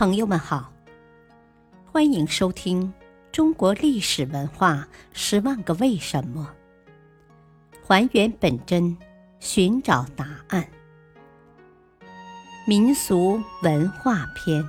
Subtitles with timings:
[0.00, 0.72] 朋友们好，
[1.84, 2.88] 欢迎收听
[3.30, 6.56] 《中国历史文化十万个为什么》，
[7.86, 8.96] 还原本真，
[9.40, 10.66] 寻找答案。
[12.66, 14.66] 民俗文化篇：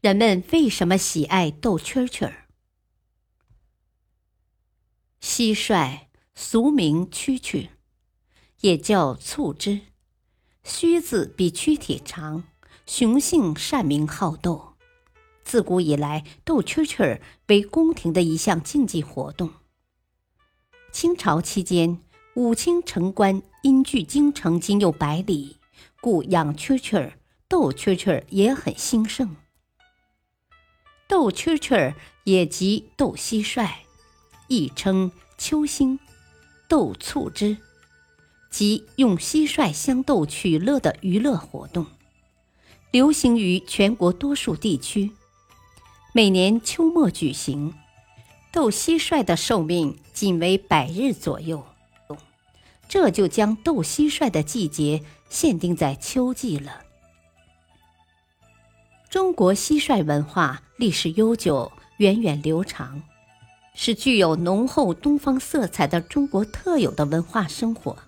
[0.00, 2.46] 人们为什么喜爱斗蛐蛐儿？
[5.20, 6.02] 蟋蟀
[6.36, 7.70] 俗名蛐蛐，
[8.60, 9.80] 也叫促织。
[10.68, 12.42] 须字比躯体长，
[12.86, 14.74] 雄性善鸣好斗。
[15.44, 19.52] 自古以来，斗蛐蛐儿为宫廷的一项竞技活动。
[20.90, 22.00] 清朝期间，
[22.34, 25.58] 武清城关因距京城仅有百里，
[26.00, 27.12] 故养蛐蛐儿、
[27.46, 29.36] 斗蛐蛐儿也很兴盛。
[31.06, 33.70] 斗蛐蛐儿也即斗蟋蟀，
[34.48, 36.00] 亦称秋兴、
[36.68, 37.56] 斗促织。
[38.56, 41.84] 即用蟋蟀相斗取乐的娱乐活动，
[42.90, 45.10] 流行于全国多数地区。
[46.14, 47.74] 每年秋末举行。
[48.50, 51.66] 斗蟋蟀的寿命仅为百日左右，
[52.88, 56.80] 这就将斗蟋蟀的季节限定在秋季了。
[59.10, 63.02] 中国蟋蟀文化历史悠久、源远流长，
[63.74, 67.98] 是具有浓厚东方色彩的中国特有的文化生活。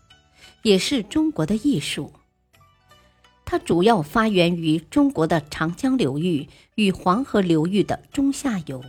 [0.69, 2.13] 也是中国的艺术。
[3.47, 8.85] 它主要发源于中国的长江流域与黄河流域的中下游。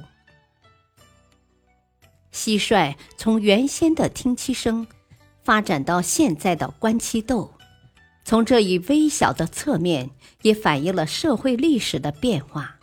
[2.34, 4.86] 蟋蟀从原先的听七声，
[5.42, 7.54] 发展到现在的观七斗，
[8.26, 10.10] 从这一微小的侧面，
[10.42, 12.76] 也反映了社会历史的变化。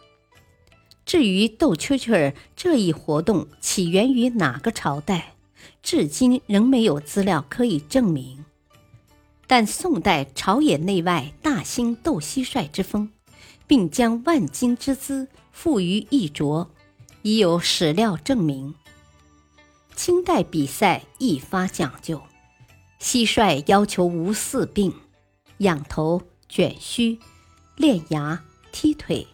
[1.04, 5.34] 至于斗蛐蛐儿这一活动起源于哪个朝代，
[5.82, 8.45] 至今仍没有资料可以证明。
[9.46, 13.10] 但宋代朝野内外大兴斗蟋蟀之风，
[13.66, 16.70] 并将万金之姿付于一着，
[17.22, 18.74] 已有史料证明。
[19.94, 22.20] 清代比赛亦发讲究，
[23.00, 24.92] 蟋蟀要求无四病：
[25.58, 27.18] 仰头、卷须、
[27.76, 28.42] 练牙、
[28.72, 29.26] 踢腿。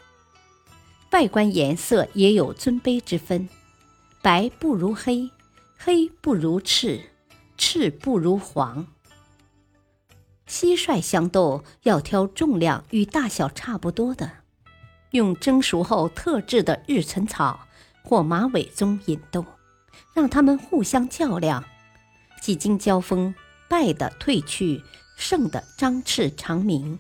[1.11, 3.49] 外观颜色也有尊卑之分，
[4.21, 5.31] 白不如黑，
[5.77, 7.11] 黑不如赤，
[7.57, 8.87] 赤不如黄。
[10.63, 14.31] 蟋蟀相斗要挑重量与大小差不多的，
[15.11, 17.67] 用蒸熟后特制的日存草
[18.05, 19.45] 或马尾棕引斗，
[20.15, 21.65] 让他们互相较量。
[22.41, 23.35] 几经交锋，
[23.69, 24.85] 败的退去，
[25.17, 26.97] 胜的张翅长鸣。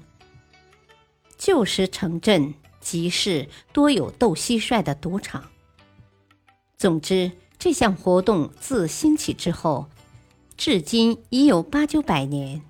[1.39, 5.45] 旧时城镇集市多有斗蟋蟀的赌场。
[6.77, 7.31] 总之，
[7.61, 9.89] 这项活动自兴起之后，
[10.57, 12.61] 至今已有八九百年。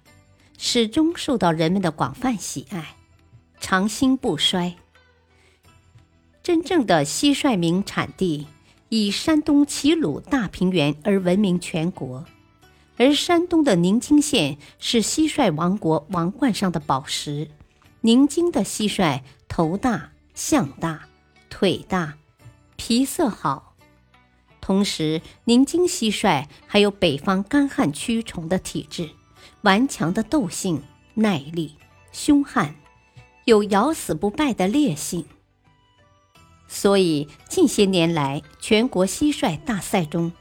[0.64, 2.94] 始终受到人们的广泛喜爱，
[3.58, 4.76] 长兴不衰。
[6.40, 8.46] 真正的蟋蟀名产地
[8.88, 12.24] 以山东齐鲁大平原而闻名全国，
[12.96, 17.50] 而山东的宁津县是蟋蟀王国王冠上的宝石。
[18.02, 21.08] 宁津的蟋蟀头大、象大、
[21.50, 22.16] 腿大、
[22.76, 23.74] 皮色好，
[24.60, 29.10] 同时宁津蟋蟀还有北方干旱驱虫的体质。
[29.62, 30.82] 顽强的斗性、
[31.14, 31.76] 耐力、
[32.10, 32.74] 凶悍，
[33.44, 35.24] 有咬死不败的烈性。
[36.66, 40.32] 所以近些年来，全国蟋蟀大赛中，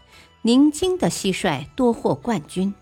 [0.42, 2.74] 宁津的蟋蟀多获冠军。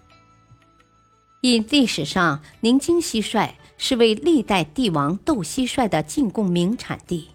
[1.41, 7.29] 因历史上宁津蟋蟀是为历代帝王斗蟋蟀的进贡名产地，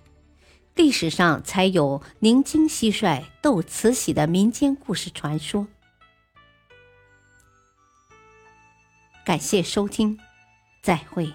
[0.75, 5.66] 历史上才有宁津蟋蟀斗慈禧的民间故事传说。
[9.25, 10.19] 感谢收听，
[10.83, 11.33] 再会。